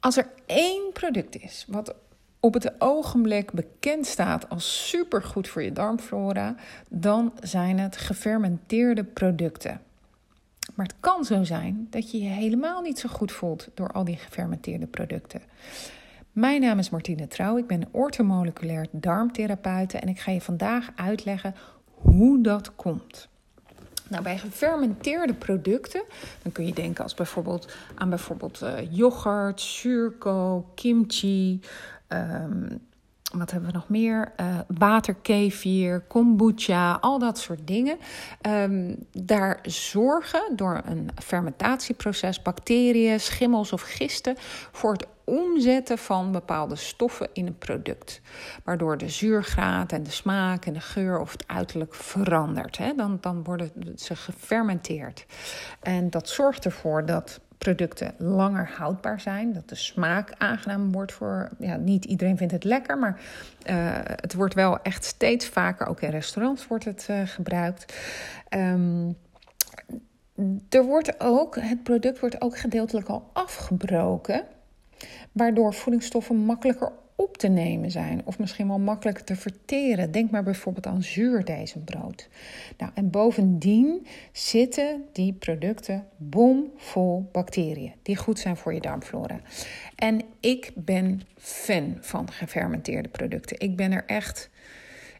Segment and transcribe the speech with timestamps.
[0.00, 1.94] Als er één product is wat
[2.40, 6.54] op het ogenblik bekend staat als supergoed voor je darmflora,
[6.88, 9.80] dan zijn het gefermenteerde producten.
[10.74, 14.04] Maar het kan zo zijn dat je je helemaal niet zo goed voelt door al
[14.04, 15.40] die gefermenteerde producten.
[16.32, 21.54] Mijn naam is Martine Trouw, ik ben ortomoleculair darmtherapeute en ik ga je vandaag uitleggen
[21.94, 23.28] hoe dat komt.
[24.10, 26.02] Nou, bij gefermenteerde producten,
[26.42, 31.60] dan kun je denken als bijvoorbeeld, aan bijvoorbeeld uh, yoghurt, zuurkool, kimchi,
[32.08, 32.80] um,
[33.32, 34.32] wat hebben we nog meer?
[34.40, 37.98] Uh, waterkefir, kombucha, al dat soort dingen.
[38.46, 44.34] Um, daar zorgen door een fermentatieproces bacteriën, schimmels of gisten
[44.72, 48.20] voor het omzetten van bepaalde stoffen in een product.
[48.64, 52.78] Waardoor de zuurgraad en de smaak en de geur of het uiterlijk verandert.
[52.78, 52.94] Hè?
[52.94, 55.26] Dan, dan worden ze gefermenteerd.
[55.80, 59.52] En dat zorgt ervoor dat producten langer houdbaar zijn.
[59.52, 61.50] Dat de smaak aangenaam wordt voor.
[61.58, 63.20] Ja, niet iedereen vindt het lekker, maar
[63.70, 65.86] uh, het wordt wel echt steeds vaker.
[65.86, 67.94] Ook in restaurants wordt het uh, gebruikt.
[68.50, 69.16] Um,
[70.68, 74.44] er wordt ook, het product wordt ook gedeeltelijk al afgebroken,
[75.32, 78.22] waardoor voedingsstoffen makkelijker op te nemen zijn.
[78.24, 80.10] Of misschien wel makkelijker te verteren.
[80.10, 82.28] Denk maar bijvoorbeeld aan zuurdesembrood.
[82.78, 87.92] Nou, en bovendien zitten die producten bomvol bacteriën.
[88.02, 89.40] Die goed zijn voor je darmflora.
[89.94, 93.60] En ik ben fan van gefermenteerde producten.
[93.60, 94.50] Ik ben er echt...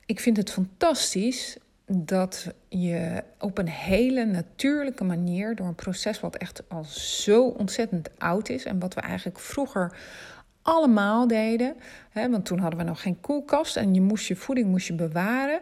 [0.07, 1.57] Ik vind het fantastisch
[1.93, 8.11] dat je op een hele natuurlijke manier, door een proces wat echt al zo ontzettend
[8.19, 9.97] oud is en wat we eigenlijk vroeger
[10.63, 11.77] allemaal deden.
[12.11, 14.95] Hè, want toen hadden we nog geen koelkast en je moest je voeding moest je
[14.95, 15.61] bewaren.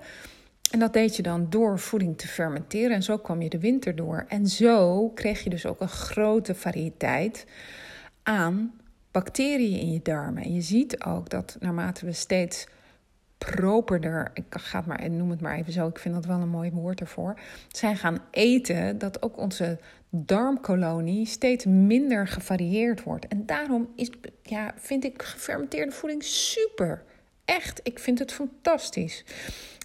[0.70, 2.90] En dat deed je dan door voeding te fermenteren.
[2.90, 4.24] En zo kwam je de winter door.
[4.28, 7.46] En zo kreeg je dus ook een grote variëteit
[8.22, 8.72] aan
[9.10, 10.42] bacteriën in je darmen.
[10.42, 12.66] En je ziet ook dat naarmate we steeds
[13.38, 16.48] properder, ik ga het maar, noem het maar even zo, ik vind dat wel een
[16.48, 19.78] mooi woord ervoor, zijn gaan eten, dat ook onze
[20.10, 23.28] darmkolonie steeds minder gevarieerd wordt.
[23.28, 24.10] En daarom is,
[24.42, 27.02] ja, vind ik gefermenteerde voeding super.
[27.44, 29.24] Echt, ik vind het fantastisch.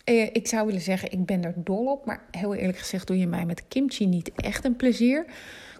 [0.03, 3.19] Eh, ik zou willen zeggen, ik ben er dol op, maar heel eerlijk gezegd doe
[3.19, 5.25] je mij met kimchi niet echt een plezier.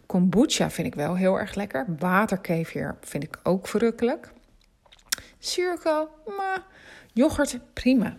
[0.05, 1.85] Kombucha vind ik wel heel erg lekker.
[1.99, 4.31] Waterkefir vind ik ook verrukkelijk.
[5.39, 6.63] Circo, maar
[7.13, 8.17] yoghurt, prima.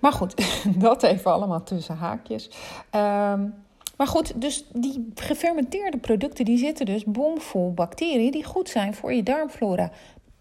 [0.00, 0.34] Maar goed,
[0.86, 2.50] dat even allemaal tussen haakjes.
[2.94, 3.54] Um,
[3.96, 9.12] maar goed, dus die gefermenteerde producten die zitten dus bomvol bacteriën die goed zijn voor
[9.12, 9.90] je darmflora.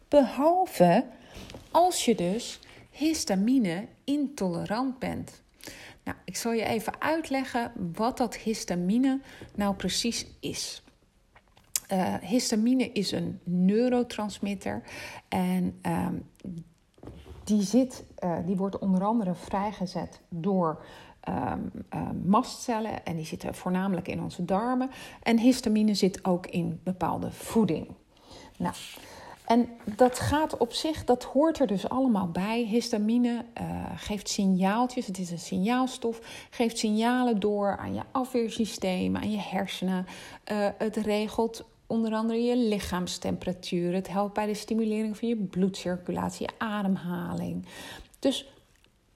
[0.08, 1.06] Behalve
[1.72, 2.60] als je dus
[2.92, 5.42] histamine intolerant bent.
[6.04, 9.20] Nou, ik zal je even uitleggen wat dat histamine
[9.56, 10.84] nou precies is.
[11.94, 14.84] Uh, histamine is een neurotransmitter
[15.30, 16.08] en uh,
[17.48, 20.82] die, zit, uh, die wordt onder andere vrijgezet door
[21.30, 21.72] um,
[22.26, 24.90] mastcellen en die zitten voornamelijk in onze darmen.
[25.24, 27.88] En histamine zit ook in bepaalde voeding.
[28.58, 28.74] Nou,
[29.46, 32.64] en dat gaat op zich, dat hoort er dus allemaal bij.
[32.64, 39.32] Histamine uh, geeft signaaltjes, het is een signaalstof, geeft signalen door aan je afweersysteem, aan
[39.32, 40.06] je hersenen.
[40.78, 43.94] Het regelt onder andere je lichaamstemperatuur.
[43.94, 47.66] Het helpt bij de stimulering van je bloedcirculatie, je ademhaling.
[48.20, 48.54] Dus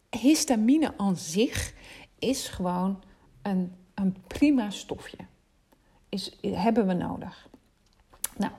[0.09, 1.73] histamine aan zich
[2.19, 3.03] is gewoon
[3.41, 5.17] een, een prima stofje.
[6.09, 7.49] Is, hebben we nodig.
[8.37, 8.51] Nou,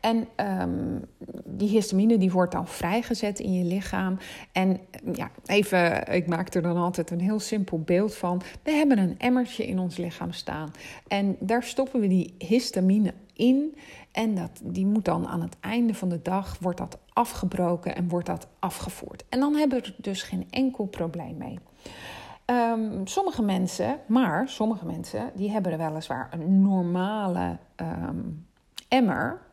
[0.00, 0.28] en
[0.60, 1.04] um,
[1.44, 4.18] die histamine die wordt dan vrijgezet in je lichaam.
[4.52, 4.80] En
[5.12, 8.42] ja, even, ik maak er dan altijd een heel simpel beeld van.
[8.62, 10.70] We hebben een emmertje in ons lichaam staan.
[11.08, 13.76] En daar stoppen we die histamine in.
[14.12, 18.08] En dat, die moet dan aan het einde van de dag wordt dat afgebroken en
[18.08, 19.24] wordt dat afgevoerd.
[19.28, 21.58] En dan hebben we er dus geen enkel probleem mee.
[22.46, 28.46] Um, sommige mensen, maar sommige mensen, die hebben er weliswaar een normale um,
[28.88, 29.44] emmer.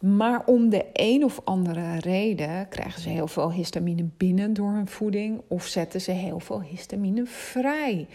[0.00, 4.88] Maar om de een of andere reden krijgen ze heel veel histamine binnen door hun
[4.88, 5.40] voeding.
[5.48, 8.08] Of zetten ze heel veel histamine vrij.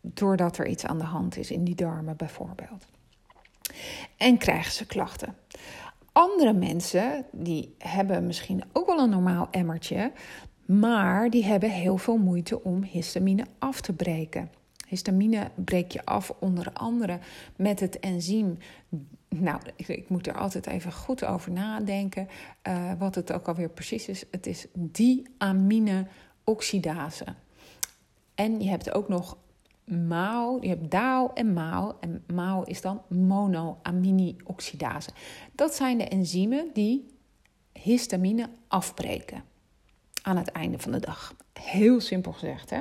[0.00, 2.86] Doordat er iets aan de hand is in die darmen bijvoorbeeld.
[4.16, 5.36] En krijgen ze klachten.
[6.12, 10.12] Andere mensen die hebben misschien ook wel een normaal emmertje,
[10.66, 14.50] maar die hebben heel veel moeite om histamine af te breken.
[14.88, 17.18] Histamine breek je af onder andere
[17.56, 18.58] met het enzym.
[19.28, 22.28] Nou, ik, moet er altijd even goed over nadenken.
[22.68, 24.24] Uh, wat het ook alweer precies is.
[24.30, 26.06] Het is diamine
[26.44, 27.24] oxidase.
[28.34, 29.36] En je hebt ook nog
[29.86, 31.96] MAO, je hebt DAO en MAO.
[32.00, 35.10] En MAO is dan monoamine-oxidase.
[35.52, 37.06] Dat zijn de enzymen die
[37.72, 39.44] histamine afbreken
[40.22, 41.34] aan het einde van de dag.
[41.60, 42.80] Heel simpel gezegd, hè?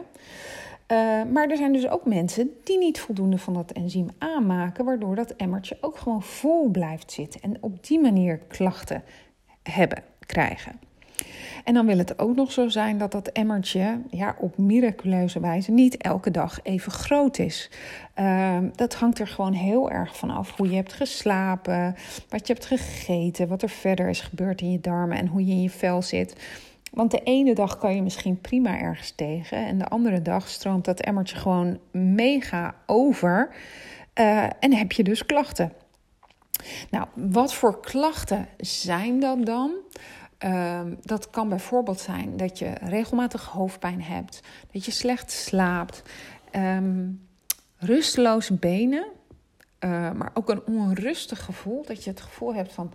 [0.88, 5.16] Uh, maar er zijn dus ook mensen die niet voldoende van dat enzym aanmaken, waardoor
[5.16, 9.04] dat emmertje ook gewoon vol blijft zitten en op die manier klachten
[9.64, 10.80] hebben, krijgen.
[11.66, 15.72] En dan wil het ook nog zo zijn dat dat emmertje ja, op miraculeuze wijze
[15.72, 17.70] niet elke dag even groot is.
[18.20, 21.96] Uh, dat hangt er gewoon heel erg van af hoe je hebt geslapen,
[22.30, 25.52] wat je hebt gegeten, wat er verder is gebeurd in je darmen en hoe je
[25.52, 26.36] in je vel zit.
[26.92, 29.58] Want de ene dag kan je misschien prima ergens tegen.
[29.58, 33.50] En de andere dag stroomt dat emmertje gewoon mega over.
[34.20, 35.72] Uh, en heb je dus klachten.
[36.90, 39.72] Nou, wat voor klachten zijn dat dan?
[40.40, 44.40] Uh, dat kan bijvoorbeeld zijn dat je regelmatig hoofdpijn hebt,
[44.72, 46.02] dat je slecht slaapt,
[46.56, 47.28] um,
[47.78, 49.08] rusteloze benen,
[49.80, 51.84] uh, maar ook een onrustig gevoel.
[51.86, 52.94] Dat je het gevoel hebt van,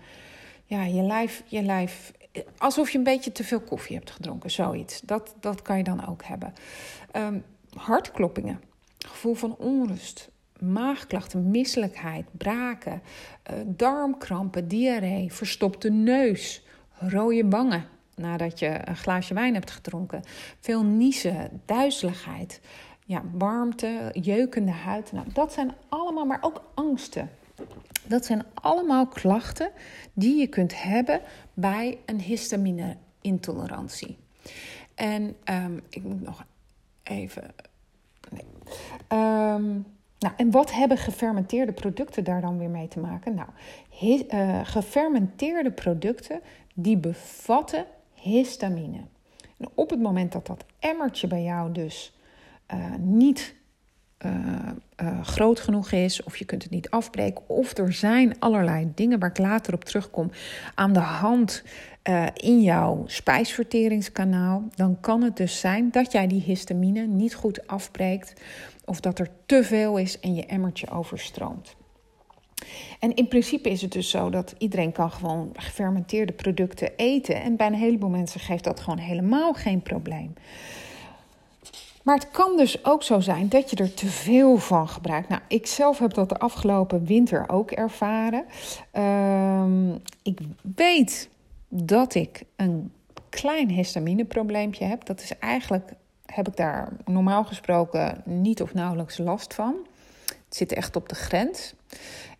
[0.64, 2.12] ja, je lijf, je lijf
[2.58, 5.00] alsof je een beetje te veel koffie hebt gedronken, zoiets.
[5.00, 6.54] Dat, dat kan je dan ook hebben.
[7.16, 7.44] Um,
[7.76, 8.60] hartkloppingen,
[8.98, 13.02] gevoel van onrust, maagklachten, misselijkheid, braken,
[13.50, 16.62] uh, darmkrampen, diarree, verstopte neus,
[17.00, 20.22] rode wangen nadat je een glaasje wijn hebt gedronken,
[20.60, 22.60] veel niezen, duizeligheid,
[23.04, 25.12] ja, warmte, jeukende huid.
[25.12, 27.30] Nou, dat zijn allemaal, maar ook angsten.
[28.06, 29.70] Dat zijn allemaal klachten
[30.12, 31.20] die je kunt hebben
[31.54, 34.18] bij een histamine-intolerantie.
[34.94, 36.44] En um, ik moet nog
[37.02, 37.44] even.
[39.08, 39.86] Um,
[40.18, 43.34] nou, en wat hebben gefermenteerde producten daar dan weer mee te maken?
[43.34, 43.48] Nou,
[43.98, 46.40] he, uh, gefermenteerde producten
[46.82, 47.84] die bevatten
[48.14, 49.00] histamine.
[49.56, 52.16] En op het moment dat dat emmertje bij jou dus
[52.74, 53.54] uh, niet
[54.26, 54.32] uh,
[55.02, 59.18] uh, groot genoeg is, of je kunt het niet afbreken, of er zijn allerlei dingen
[59.18, 60.30] waar ik later op terugkom
[60.74, 61.62] aan de hand
[62.34, 68.40] in jouw spijsverteringskanaal, dan kan het dus zijn dat jij die histamine niet goed afbreekt,
[68.84, 71.76] of dat er te veel is en je emmertje overstroomt.
[72.98, 77.42] En in principe is het dus zo dat iedereen kan gewoon gefermenteerde producten eten.
[77.42, 80.34] En bij een heleboel mensen geeft dat gewoon helemaal geen probleem.
[82.02, 85.28] Maar het kan dus ook zo zijn dat je er te veel van gebruikt.
[85.28, 88.44] Nou, ik zelf heb dat de afgelopen winter ook ervaren.
[88.94, 90.38] Uh, ik
[90.74, 91.28] weet
[91.68, 92.92] dat ik een
[93.28, 95.04] klein histamineprobleempje heb.
[95.04, 95.92] Dat is eigenlijk,
[96.26, 99.74] heb ik daar normaal gesproken niet of nauwelijks last van.
[100.26, 101.74] Het zit echt op de grens.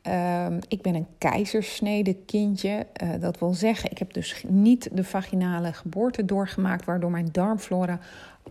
[0.06, 2.86] Uh, ik ben een keizersnede kindje.
[3.02, 7.98] Uh, dat wil zeggen, ik heb dus niet de vaginale geboorte doorgemaakt, waardoor mijn darmflora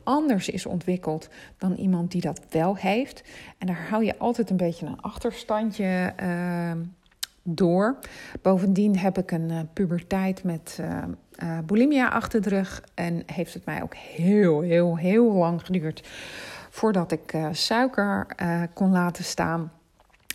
[0.04, 3.24] anders is ontwikkeld dan iemand die dat wel heeft.
[3.58, 6.72] En daar hou je altijd een beetje een achterstandje uh,
[7.44, 7.98] door.
[8.42, 12.84] Bovendien heb ik een uh, puberteit met uh, bulimia achter de rug.
[12.94, 16.08] En heeft het mij ook heel, heel, heel lang geduurd
[16.70, 18.26] voordat ik suiker
[18.74, 19.72] kon laten staan.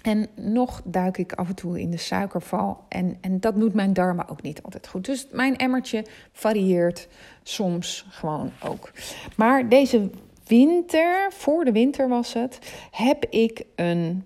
[0.04, 2.84] En nog duik ik af en toe in de suikerval.
[2.88, 5.04] En, en dat doet mijn darmen ook niet altijd goed.
[5.04, 7.08] Dus mijn emmertje varieert
[7.42, 8.90] soms gewoon ook.
[9.36, 10.10] Maar deze
[10.46, 12.58] winter, voor de winter was het,
[12.90, 14.24] heb ik een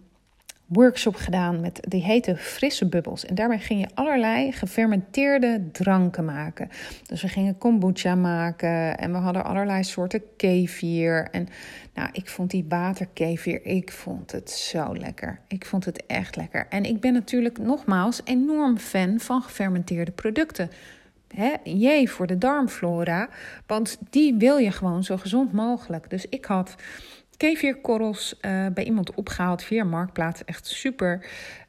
[0.69, 3.25] workshop gedaan met die heette Frisse Bubbels.
[3.25, 6.69] En daarbij ging je allerlei gefermenteerde dranken maken.
[7.06, 11.29] Dus we gingen kombucha maken en we hadden allerlei soorten kefir.
[11.31, 11.48] En
[11.94, 15.41] nou, ik vond die waterkefir, ik vond het zo lekker.
[15.48, 16.67] Ik vond het echt lekker.
[16.69, 20.70] En ik ben natuurlijk nogmaals enorm fan van gefermenteerde producten.
[21.34, 23.29] Hè, jee voor de darmflora,
[23.67, 26.10] want die wil je gewoon zo gezond mogelijk.
[26.10, 26.75] Dus ik had
[27.39, 30.45] kefirkorrels uh, bij iemand opgehaald via Marktplaats.
[30.45, 31.27] Echt super.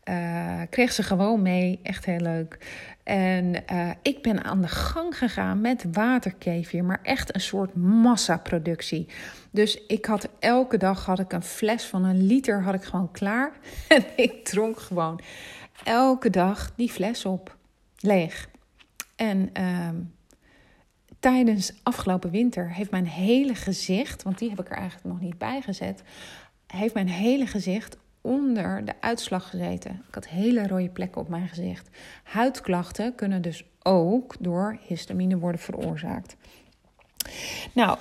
[0.10, 1.80] Uh, kreeg ze gewoon mee.
[1.84, 2.58] Echt heel leuk.
[3.04, 6.84] En uh, ik ben aan de gang gegaan met waterkefir.
[6.84, 9.08] Maar echt een soort massaproductie.
[9.52, 13.12] Dus ik had elke dag had ik een fles van een liter had ik gewoon
[13.12, 13.52] klaar.
[13.88, 15.20] En ik dronk gewoon
[15.84, 17.58] elke dag die fles op.
[18.00, 18.50] Leeg.
[19.16, 19.52] En...
[21.20, 25.38] Tijdens afgelopen winter heeft mijn hele gezicht, want die heb ik er eigenlijk nog niet
[25.38, 26.04] bij gezet,
[26.68, 30.04] heeft mijn hele gezicht onder de uitslag gezeten.
[30.08, 31.90] Ik had hele rode plekken op mijn gezicht.
[32.24, 36.36] Huidklachten kunnen dus ook door histamine worden veroorzaakt.
[37.74, 37.98] Nou,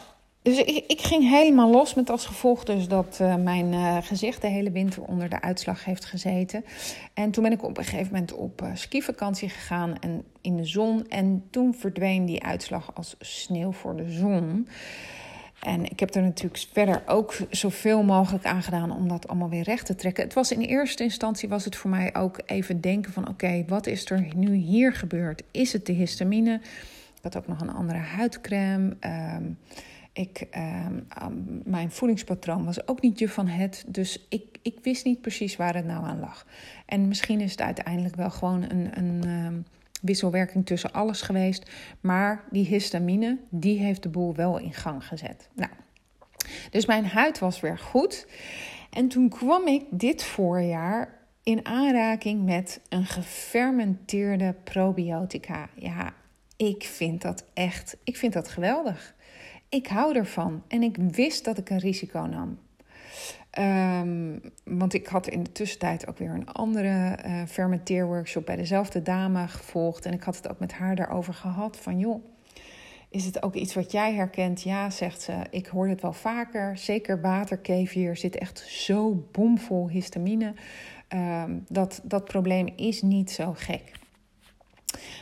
[0.48, 4.40] dus ik, ik, ging helemaal los met als gevolg dus dat uh, mijn uh, gezicht
[4.40, 6.64] de hele winter onder de uitslag heeft gezeten.
[7.14, 10.64] En toen ben ik op een gegeven moment op uh, skivakantie gegaan en in de
[10.64, 11.08] zon.
[11.08, 14.68] En toen verdween die uitslag als sneeuw voor de zon.
[15.62, 19.62] En ik heb er natuurlijk verder ook zoveel mogelijk aan gedaan om dat allemaal weer
[19.62, 20.24] recht te trekken.
[20.24, 23.86] Het was in eerste instantie was het voor mij ook even denken van oké, wat
[23.86, 25.42] is er nu hier gebeurd?
[25.50, 26.60] Is het de histamine?
[27.16, 28.96] Ik had ook nog een andere huidcrème.
[29.36, 29.58] Um,
[30.18, 30.46] ik,
[31.22, 33.84] um, mijn voedingspatroon was ook niet je van het.
[33.86, 36.46] Dus ik, ik wist niet precies waar het nou aan lag.
[36.86, 39.64] En misschien is het uiteindelijk wel gewoon een, een um,
[40.00, 41.70] wisselwerking tussen alles geweest.
[42.00, 45.48] Maar die histamine, die heeft de boel wel in gang gezet.
[45.54, 45.70] Nou,
[46.70, 48.26] dus mijn huid was weer goed.
[48.90, 55.68] En toen kwam ik dit voorjaar in aanraking met een gefermenteerde probiotica.
[55.74, 56.12] Ja,
[56.56, 59.16] ik vind dat echt, ik vind dat geweldig.
[59.68, 62.58] Ik hou ervan en ik wist dat ik een risico nam.
[63.58, 69.02] Um, want ik had in de tussentijd ook weer een andere uh, fermenteerworkshop bij dezelfde
[69.02, 70.06] dame gevolgd.
[70.06, 71.76] En ik had het ook met haar daarover gehad.
[71.76, 72.24] Van joh,
[73.08, 74.62] is het ook iets wat jij herkent?
[74.62, 75.32] Ja, zegt ze.
[75.50, 76.78] Ik hoor het wel vaker.
[76.78, 80.54] Zeker waterkevier zit echt zo bomvol histamine.
[81.14, 83.92] Um, dat, dat probleem is niet zo gek.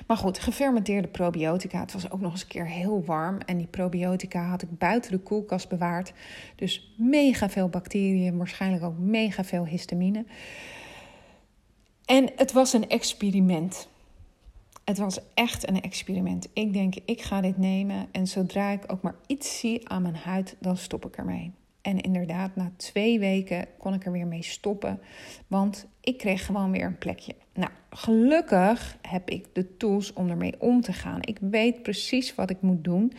[0.06, 1.80] Maar goed, gefermenteerde probiotica.
[1.80, 3.38] Het was ook nog eens een keer heel warm.
[3.38, 6.12] En die probiotica had ik buiten de koelkast bewaard.
[6.54, 10.24] Dus mega veel bacteriën, waarschijnlijk ook mega veel histamine.
[12.04, 13.88] En het was een experiment.
[14.84, 16.48] Het was echt een experiment.
[16.52, 18.08] Ik denk, ik ga dit nemen.
[18.12, 21.52] En zodra ik ook maar iets zie aan mijn huid, dan stop ik ermee.
[21.86, 25.00] En inderdaad, na twee weken kon ik er weer mee stoppen.
[25.46, 27.34] Want ik kreeg gewoon weer een plekje.
[27.54, 31.18] Nou, gelukkig heb ik de tools om ermee om te gaan.
[31.20, 33.12] Ik weet precies wat ik moet doen.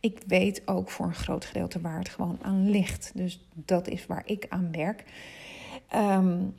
[0.00, 3.12] Ik weet ook voor een groot gedeelte waar het gewoon aan ligt.
[3.14, 5.04] Dus dat is waar ik aan werk.
[5.94, 6.54] Um,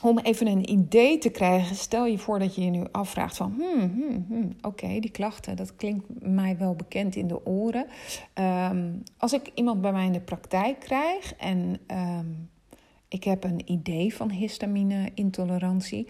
[0.00, 3.54] om even een idee te krijgen, stel je voor dat je je nu afvraagt van,
[3.58, 7.86] hmm, hmm, hmm oké, die klachten, dat klinkt mij wel bekend in de oren.
[8.70, 12.48] Um, als ik iemand bij mij in de praktijk krijg en um,
[13.08, 16.08] ik heb een idee van histamine-intolerantie,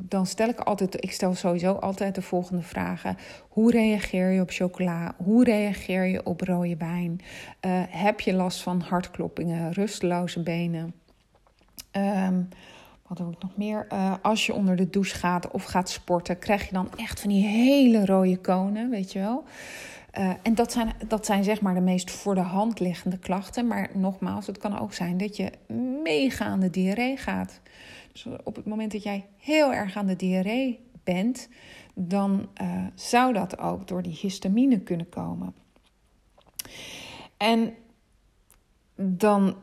[0.00, 3.16] dan stel ik altijd, ik stel sowieso altijd de volgende vragen.
[3.48, 5.14] Hoe reageer je op chocola?
[5.16, 7.20] Hoe reageer je op rode wijn?
[7.66, 10.94] Uh, heb je last van hartkloppingen, rusteloze benen?
[11.92, 12.48] Um,
[13.08, 13.86] wat ik nog meer?
[13.92, 17.30] Uh, als je onder de douche gaat of gaat sporten, krijg je dan echt van
[17.30, 19.44] die hele rode konen, weet je wel.
[20.18, 23.66] Uh, en dat zijn, dat zijn zeg maar de meest voor de hand liggende klachten.
[23.66, 25.52] Maar nogmaals, het kan ook zijn dat je
[26.02, 27.60] mega aan de diarree gaat.
[28.12, 31.48] Dus op het moment dat jij heel erg aan de diarree bent,
[31.94, 35.54] dan uh, zou dat ook door die histamine kunnen komen.
[37.36, 37.74] En
[38.96, 39.56] dan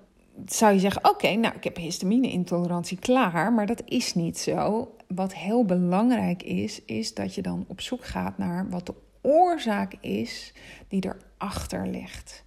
[0.46, 4.96] zou je zeggen: Oké, nou, ik heb histamine-intolerantie klaar, maar dat is niet zo.
[5.08, 9.94] Wat heel belangrijk is, is dat je dan op zoek gaat naar wat de oorzaak
[10.02, 10.54] is
[10.88, 12.46] die erachter ligt.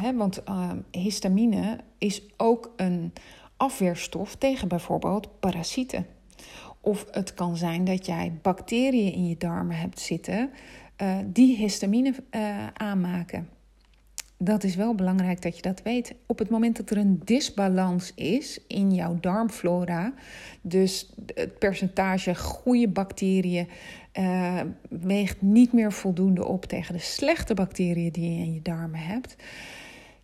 [0.00, 3.12] Hè, want um, histamine is ook een
[3.56, 6.06] afweerstof tegen bijvoorbeeld parasieten.
[6.80, 10.50] Of het kan zijn dat jij bacteriën in je darmen hebt zitten
[11.02, 13.48] uh, die histamine uh, aanmaken
[14.42, 16.14] dat is wel belangrijk dat je dat weet.
[16.26, 20.12] Op het moment dat er een disbalans is in jouw darmflora,
[20.60, 23.68] dus het percentage goede bacteriën
[24.18, 29.00] uh, weegt niet meer voldoende op tegen de slechte bacteriën die je in je darmen
[29.00, 29.36] hebt.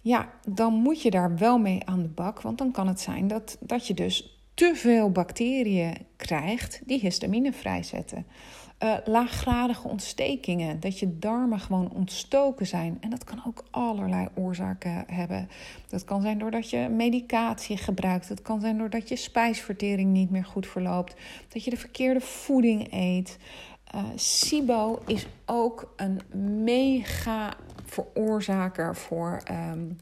[0.00, 2.40] Ja, dan moet je daar wel mee aan de bak.
[2.40, 7.52] Want dan kan het zijn dat, dat je dus te veel bacteriën krijgt die histamine
[7.52, 8.26] vrijzetten.
[8.82, 12.96] Uh, laaggradige ontstekingen, dat je darmen gewoon ontstoken zijn.
[13.00, 15.48] En dat kan ook allerlei oorzaken hebben.
[15.88, 18.28] Dat kan zijn doordat je medicatie gebruikt.
[18.28, 21.14] Het kan zijn doordat je spijsvertering niet meer goed verloopt.
[21.48, 23.38] Dat je de verkeerde voeding eet.
[23.94, 26.20] Uh, SIBO is ook een
[26.64, 27.54] mega
[27.84, 29.42] veroorzaker voor.
[29.50, 29.98] Um,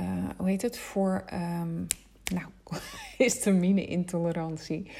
[0.00, 0.78] uh, hoe heet het?
[0.78, 1.24] Voor.
[1.32, 1.86] Um,
[2.32, 2.46] nou,
[3.18, 4.90] histamine-intolerantie.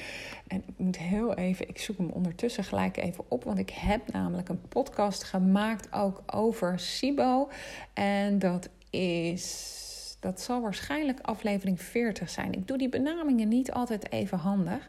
[0.46, 4.12] En ik moet heel even, ik zoek hem ondertussen gelijk even op, want ik heb
[4.12, 7.48] namelijk een podcast gemaakt ook over SIBO.
[7.92, 9.86] En dat is.
[10.20, 12.52] Dat zal waarschijnlijk aflevering 40 zijn.
[12.52, 14.88] Ik doe die benamingen niet altijd even handig.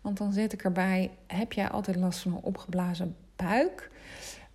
[0.00, 3.90] Want dan zit ik erbij: heb jij altijd last van een opgeblazen buik?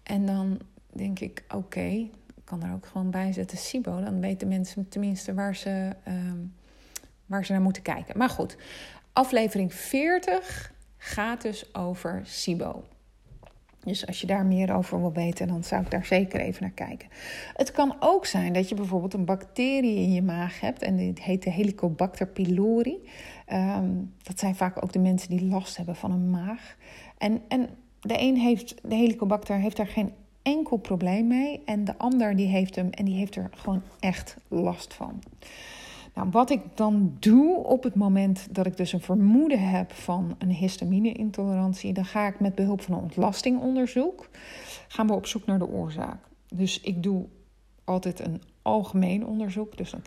[0.04, 0.60] En dan
[0.94, 1.86] denk ik: oké,
[2.36, 4.02] ik kan er ook gewoon bij zetten SIBO.
[4.04, 5.96] Dan weten mensen tenminste waar ze.
[6.08, 6.54] Um,
[7.26, 8.18] waar ze naar moeten kijken.
[8.18, 8.58] Maar goed,
[9.14, 12.84] aflevering 40 gaat dus over SIBO.
[13.86, 16.72] Dus als je daar meer over wil weten, dan zou ik daar zeker even naar
[16.72, 17.08] kijken.
[17.54, 20.82] Het kan ook zijn dat je bijvoorbeeld een bacterie in je maag hebt.
[20.82, 23.10] En die heet de Helicobacter pylori.
[23.54, 26.76] Um, dat zijn vaak ook de mensen die last hebben van een maag.
[27.18, 27.70] En, en
[28.02, 31.62] de een heeft, de Helicobacter heeft daar geen enkel probleem mee.
[31.66, 35.22] En de ander die heeft hem en die heeft er gewoon echt last van.
[36.16, 40.36] Nou, wat ik dan doe op het moment dat ik dus een vermoeden heb van
[40.38, 44.30] een histamine-intolerantie, dan ga ik met behulp van een ontlastingonderzoek
[44.88, 46.18] gaan we op zoek naar de oorzaak.
[46.54, 47.26] Dus ik doe
[47.84, 49.78] altijd een algemeen onderzoek.
[49.78, 50.02] Dus dan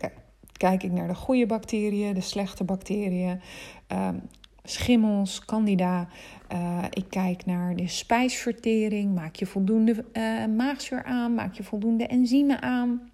[0.51, 3.39] kijk ik naar de goede bacteriën, de slechte bacteriën,
[3.87, 4.15] ehm,
[4.63, 6.07] schimmels, candida.
[6.53, 9.15] Uh, ik kijk naar de spijsvertering.
[9.15, 11.33] Maak je voldoende uh, maagzuur aan?
[11.33, 13.09] Maak je voldoende enzymen aan?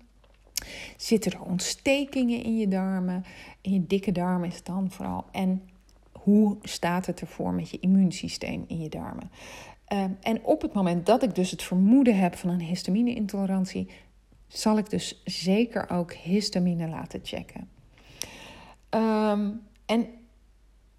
[0.97, 3.25] Zitten er ontstekingen in je darmen?
[3.61, 5.25] In je dikke darmen is het dan vooral.
[5.31, 5.61] En
[6.11, 9.31] hoe staat het ervoor met je immuunsysteem in je darmen?
[9.93, 13.89] Uh, en op het moment dat ik dus het vermoeden heb van een histamine-intolerantie,
[14.47, 17.69] zal ik dus zeker ook histamine laten checken.
[18.89, 20.07] Um, en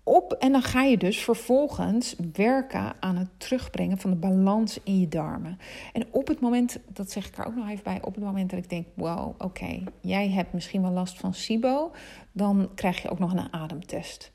[0.08, 5.00] op en dan ga je dus vervolgens werken aan het terugbrengen van de balans in
[5.00, 5.58] je darmen.
[5.92, 8.50] En op het moment, dat zeg ik er ook nog even bij, op het moment
[8.50, 11.92] dat ik denk: wow, oké, jij hebt misschien wel last van SIBO,
[12.32, 14.32] dan krijg je ook nog een ademtest.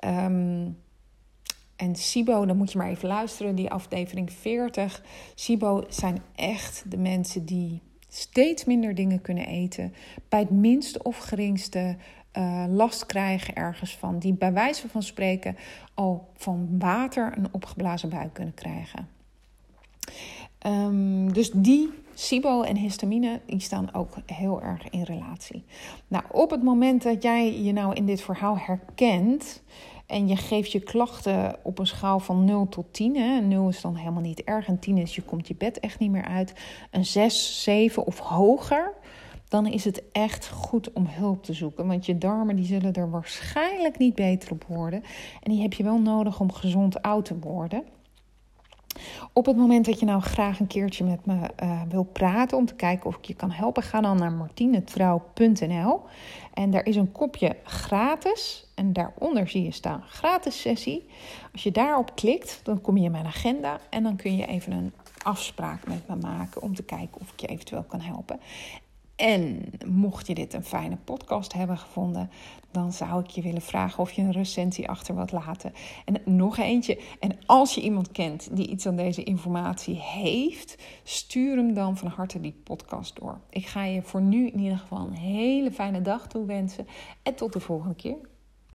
[0.00, 0.76] Um,
[1.76, 5.02] en SIBO, dan moet je maar even luisteren, die aflevering 40.
[5.34, 9.94] SIBO zijn echt de mensen die steeds minder dingen kunnen eten,
[10.28, 11.96] bij het minste of geringste
[12.38, 15.56] uh, last krijgen ergens van, die bij wijze van spreken
[15.94, 19.08] al van water een opgeblazen buik kunnen krijgen.
[20.66, 25.64] Um, dus die SIBO en histamine die staan ook heel erg in relatie.
[26.08, 29.62] Nou, op het moment dat jij je nou in dit verhaal herkent
[30.06, 33.80] en je geeft je klachten op een schaal van 0 tot 10, hè, 0 is
[33.80, 36.54] dan helemaal niet erg en 10 is je komt je bed echt niet meer uit,
[36.90, 38.92] een 6, 7 of hoger,
[39.54, 41.86] dan is het echt goed om hulp te zoeken.
[41.86, 45.02] Want je darmen die zullen er waarschijnlijk niet beter op worden.
[45.42, 47.84] En die heb je wel nodig om gezond oud te worden.
[49.32, 52.66] Op het moment dat je nou graag een keertje met me uh, wil praten om
[52.66, 56.00] te kijken of ik je kan helpen, ga dan naar martinetrouw.nl.
[56.54, 58.66] En daar is een kopje gratis.
[58.74, 61.06] En daaronder zie je staan gratis sessie.
[61.52, 64.72] Als je daarop klikt, dan kom je in mijn agenda en dan kun je even
[64.72, 64.92] een
[65.22, 68.40] afspraak met me maken om te kijken of ik je eventueel kan helpen.
[69.16, 72.30] En mocht je dit een fijne podcast hebben gevonden,
[72.70, 75.72] dan zou ik je willen vragen of je een recensie achter wilt laten.
[76.04, 77.00] En nog eentje.
[77.20, 82.08] En als je iemand kent die iets aan deze informatie heeft, stuur hem dan van
[82.08, 83.40] harte die podcast door.
[83.50, 86.86] Ik ga je voor nu in ieder geval een hele fijne dag toewensen.
[87.22, 88.16] En tot de volgende keer.